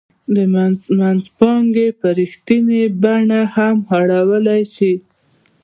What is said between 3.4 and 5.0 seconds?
هم اړولای شي